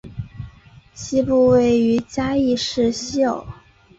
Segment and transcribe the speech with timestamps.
[0.95, 3.45] 西区位于嘉义市西隅。